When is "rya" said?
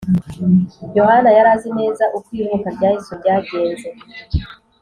2.75-2.89